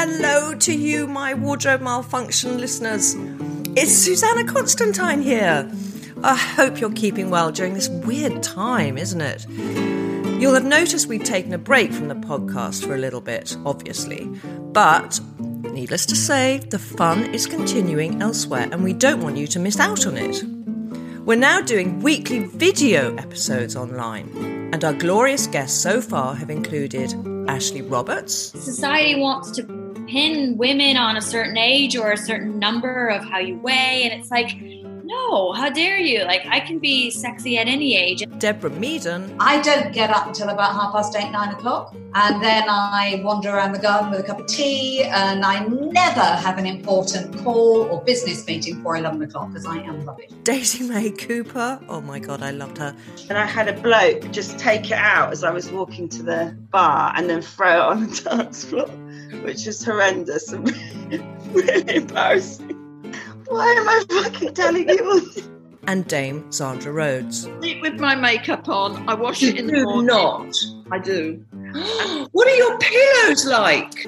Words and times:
hello 0.00 0.54
to 0.54 0.72
you, 0.72 1.08
my 1.08 1.34
wardrobe 1.34 1.80
malfunction 1.80 2.56
listeners. 2.58 3.16
It's 3.76 3.90
Susannah 3.90 4.44
Constantine 4.44 5.20
here. 5.20 5.68
I 6.22 6.36
hope 6.36 6.78
you're 6.78 6.92
keeping 6.92 7.30
well 7.30 7.50
during 7.50 7.74
this 7.74 7.88
weird 7.88 8.40
time, 8.40 8.96
isn't 8.96 9.20
it? 9.20 9.44
You'll 10.40 10.54
have 10.54 10.64
noticed 10.64 11.08
we've 11.08 11.24
taken 11.24 11.52
a 11.52 11.58
break 11.58 11.92
from 11.92 12.06
the 12.06 12.14
podcast 12.14 12.86
for 12.86 12.94
a 12.94 12.98
little 12.98 13.20
bit, 13.20 13.56
obviously. 13.66 14.26
But 14.70 15.18
needless 15.40 16.06
to 16.06 16.14
say, 16.14 16.58
the 16.58 16.78
fun 16.78 17.34
is 17.34 17.48
continuing 17.48 18.22
elsewhere 18.22 18.68
and 18.70 18.84
we 18.84 18.92
don't 18.92 19.20
want 19.20 19.36
you 19.36 19.48
to 19.48 19.58
miss 19.58 19.80
out 19.80 20.06
on 20.06 20.16
it. 20.16 20.44
We're 21.24 21.34
now 21.34 21.60
doing 21.60 21.98
weekly 21.98 22.44
video 22.44 23.16
episodes 23.16 23.74
online, 23.74 24.30
and 24.72 24.84
our 24.84 24.94
glorious 24.94 25.48
guests 25.48 25.76
so 25.76 26.00
far 26.00 26.36
have 26.36 26.50
included 26.50 27.12
Ashley 27.48 27.82
Roberts. 27.82 28.34
Society 28.34 29.20
wants 29.20 29.50
to 29.56 29.87
pin 30.08 30.56
women 30.56 30.96
on 30.96 31.16
a 31.16 31.20
certain 31.20 31.56
age 31.56 31.96
or 31.96 32.12
a 32.12 32.16
certain 32.16 32.58
number 32.58 33.08
of 33.08 33.22
how 33.24 33.38
you 33.38 33.58
weigh, 33.58 34.02
and 34.04 34.18
it's 34.18 34.30
like, 34.30 34.56
no, 35.08 35.52
how 35.52 35.70
dare 35.70 35.98
you? 35.98 36.24
Like, 36.24 36.46
I 36.46 36.60
can 36.60 36.78
be 36.78 37.10
sexy 37.10 37.56
at 37.56 37.66
any 37.66 37.96
age. 37.96 38.22
Deborah 38.38 38.70
Meaden. 38.70 39.36
I 39.40 39.60
don't 39.62 39.90
get 39.90 40.10
up 40.10 40.26
until 40.26 40.50
about 40.50 40.74
half 40.74 40.92
past 40.92 41.16
eight, 41.16 41.30
nine 41.30 41.54
o'clock. 41.54 41.94
And 42.14 42.42
then 42.42 42.64
I 42.68 43.22
wander 43.24 43.48
around 43.48 43.72
the 43.72 43.78
garden 43.78 44.10
with 44.10 44.20
a 44.20 44.22
cup 44.22 44.40
of 44.40 44.46
tea. 44.46 45.04
And 45.04 45.46
I 45.46 45.64
never 45.64 46.20
have 46.20 46.58
an 46.58 46.66
important 46.66 47.38
call 47.38 47.88
or 47.90 48.02
business 48.04 48.46
meeting 48.46 48.76
before 48.76 48.96
11 48.96 49.22
o'clock 49.22 49.48
because 49.48 49.64
I 49.64 49.78
am 49.78 50.04
rubbish. 50.04 50.30
Daisy 50.42 50.86
May 50.86 51.10
Cooper. 51.10 51.80
Oh 51.88 52.02
my 52.02 52.18
God, 52.18 52.42
I 52.42 52.50
loved 52.50 52.76
her. 52.76 52.94
And 53.30 53.38
I 53.38 53.46
had 53.46 53.68
a 53.68 53.80
bloke 53.80 54.30
just 54.30 54.58
take 54.58 54.90
it 54.90 54.98
out 54.98 55.32
as 55.32 55.42
I 55.42 55.50
was 55.50 55.70
walking 55.70 56.10
to 56.10 56.22
the 56.22 56.54
bar 56.70 57.14
and 57.16 57.30
then 57.30 57.40
throw 57.40 57.72
it 57.72 57.80
on 57.80 58.06
the 58.08 58.20
dance 58.36 58.64
floor, 58.64 58.90
which 59.42 59.66
is 59.66 59.84
horrendous 59.84 60.52
and 60.52 60.68
really 61.52 61.96
embarrassing. 61.96 62.76
Why 63.46 63.72
am 63.72 63.88
I 63.88 64.04
fucking 64.22 64.54
telling 64.54 64.88
you? 64.88 65.30
And 65.86 66.06
Dame 66.06 66.44
Zandra 66.50 66.92
Rhodes. 66.92 67.42
Sleep 67.60 67.80
with 67.80 67.98
my 67.98 68.14
makeup 68.14 68.68
on. 68.68 69.08
I 69.08 69.14
wash 69.14 69.42
it 69.42 69.56
in 69.56 69.66
the 69.68 69.72
do 69.72 69.84
morning. 69.84 70.06
not. 70.06 70.54
I 70.90 70.98
do. 70.98 71.42
what 72.32 72.46
are 72.46 72.54
your 72.54 72.78
pillows 72.78 73.46
like? 73.46 74.06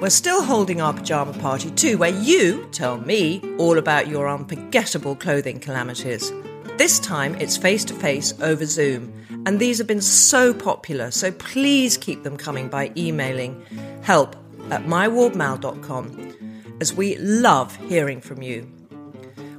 We're 0.00 0.10
still 0.10 0.42
holding 0.42 0.80
our 0.80 0.94
pyjama 0.94 1.32
party 1.34 1.70
too, 1.72 1.98
where 1.98 2.16
you 2.16 2.68
tell 2.72 2.98
me 2.98 3.42
all 3.58 3.76
about 3.76 4.08
your 4.08 4.28
unforgettable 4.28 5.16
clothing 5.16 5.58
calamities. 5.58 6.32
This 6.80 6.98
time 6.98 7.34
it's 7.34 7.58
face 7.58 7.84
to 7.84 7.94
face 7.94 8.32
over 8.40 8.64
Zoom, 8.64 9.12
and 9.44 9.60
these 9.60 9.76
have 9.76 9.86
been 9.86 10.00
so 10.00 10.54
popular, 10.54 11.10
so 11.10 11.30
please 11.30 11.98
keep 11.98 12.22
them 12.22 12.38
coming 12.38 12.70
by 12.70 12.90
emailing 12.96 13.62
help 14.00 14.34
at 14.70 14.86
mywardmal.com, 14.86 16.72
as 16.80 16.94
we 16.94 17.18
love 17.18 17.76
hearing 17.76 18.22
from 18.22 18.40
you. 18.40 18.66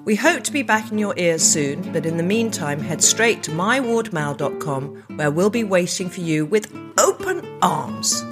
We 0.04 0.16
hope 0.16 0.44
to 0.46 0.52
be 0.52 0.64
back 0.64 0.92
in 0.92 0.98
your 0.98 1.14
ears 1.16 1.44
soon, 1.44 1.94
but 1.94 2.08
in 2.08 2.18
the 2.18 2.24
meantime, 2.24 2.80
head 2.80 3.04
straight 3.04 3.44
to 3.44 3.52
mywardmal.com, 3.52 5.04
where 5.16 5.30
we'll 5.30 5.52
be 5.52 5.64
waiting 5.64 6.10
for 6.10 6.22
you 6.22 6.48
with 6.48 6.76
open 6.98 7.46
arms. 7.62 8.26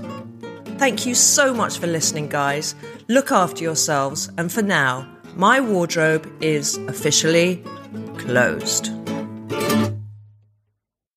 Thank 0.80 1.06
you 1.06 1.14
so 1.14 1.54
much 1.54 1.78
for 1.78 1.86
listening, 1.86 2.28
guys. 2.28 2.74
Look 3.08 3.32
after 3.32 3.64
yourselves, 3.64 4.32
and 4.40 4.52
for 4.52 4.64
now, 4.64 5.08
my 5.36 5.62
wardrobe 5.62 6.28
is 6.42 6.78
officially 6.88 7.64
closed. 8.20 8.99